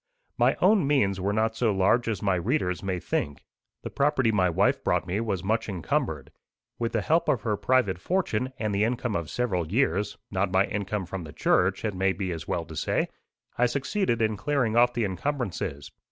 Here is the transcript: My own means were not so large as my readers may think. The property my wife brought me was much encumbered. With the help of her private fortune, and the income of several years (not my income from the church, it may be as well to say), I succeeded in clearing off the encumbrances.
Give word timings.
My 0.35 0.55
own 0.61 0.87
means 0.87 1.21
were 1.21 1.31
not 1.31 1.55
so 1.55 1.71
large 1.71 2.07
as 2.07 2.23
my 2.23 2.33
readers 2.33 2.81
may 2.81 2.99
think. 2.99 3.45
The 3.83 3.91
property 3.91 4.31
my 4.31 4.49
wife 4.49 4.83
brought 4.83 5.05
me 5.05 5.19
was 5.19 5.43
much 5.43 5.69
encumbered. 5.69 6.31
With 6.79 6.93
the 6.93 7.01
help 7.03 7.29
of 7.29 7.41
her 7.43 7.55
private 7.55 7.99
fortune, 7.99 8.51
and 8.57 8.73
the 8.73 8.83
income 8.83 9.15
of 9.15 9.29
several 9.29 9.71
years 9.71 10.17
(not 10.31 10.49
my 10.51 10.65
income 10.65 11.05
from 11.05 11.23
the 11.23 11.31
church, 11.33 11.85
it 11.85 11.93
may 11.93 12.13
be 12.13 12.31
as 12.31 12.47
well 12.47 12.65
to 12.65 12.75
say), 12.75 13.09
I 13.59 13.67
succeeded 13.67 14.23
in 14.23 14.37
clearing 14.37 14.75
off 14.75 14.91
the 14.95 15.05
encumbrances. 15.05 15.91